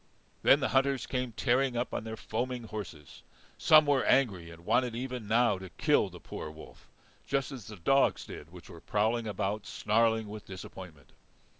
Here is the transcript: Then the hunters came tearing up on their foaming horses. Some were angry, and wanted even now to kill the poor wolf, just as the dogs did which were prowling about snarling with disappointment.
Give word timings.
Then 0.41 0.61
the 0.61 0.69
hunters 0.69 1.05
came 1.05 1.31
tearing 1.31 1.77
up 1.77 1.93
on 1.93 2.03
their 2.05 2.17
foaming 2.17 2.63
horses. 2.63 3.21
Some 3.59 3.85
were 3.85 4.03
angry, 4.05 4.49
and 4.49 4.65
wanted 4.65 4.95
even 4.95 5.27
now 5.27 5.59
to 5.59 5.69
kill 5.69 6.09
the 6.09 6.19
poor 6.19 6.49
wolf, 6.49 6.89
just 7.27 7.51
as 7.51 7.67
the 7.67 7.75
dogs 7.75 8.25
did 8.25 8.49
which 8.51 8.67
were 8.67 8.81
prowling 8.81 9.27
about 9.27 9.67
snarling 9.67 10.27
with 10.27 10.43
disappointment. 10.47 11.11